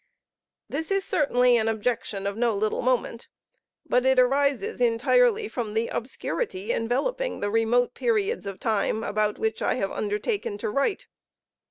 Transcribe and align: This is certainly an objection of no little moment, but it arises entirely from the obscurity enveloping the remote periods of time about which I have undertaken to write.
This 0.67 0.89
is 0.89 1.03
certainly 1.05 1.57
an 1.57 1.67
objection 1.67 2.25
of 2.25 2.35
no 2.35 2.55
little 2.55 2.81
moment, 2.81 3.27
but 3.85 4.03
it 4.03 4.17
arises 4.17 4.81
entirely 4.81 5.47
from 5.47 5.75
the 5.75 5.89
obscurity 5.89 6.71
enveloping 6.71 7.39
the 7.39 7.51
remote 7.51 7.93
periods 7.93 8.47
of 8.47 8.59
time 8.59 9.03
about 9.03 9.37
which 9.37 9.61
I 9.61 9.75
have 9.75 9.91
undertaken 9.91 10.57
to 10.57 10.71
write. 10.71 11.05